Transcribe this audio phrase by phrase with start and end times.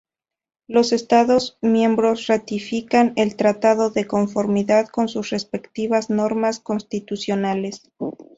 [0.67, 7.83] Los estados miembros ratifican el Tratado de conformidad con sus respectivas normas constitucionales.